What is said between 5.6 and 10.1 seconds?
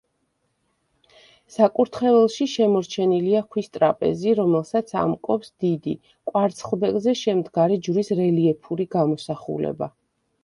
დიდი, კვარცხლბეკზე შემდგარი ჯვრის რელიეფური გამოსახულება.